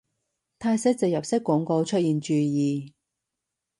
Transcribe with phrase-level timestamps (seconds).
[0.57, 2.95] 泰式植入式廣告出現注意